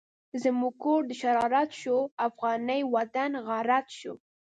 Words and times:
زمونږ 0.43 0.73
کور 0.83 1.01
دشرارت 1.11 1.69
شو، 1.81 1.97
افغانی 2.27 2.81
وطن 2.95 3.31
غارت 3.47 3.87
شو 3.99 4.13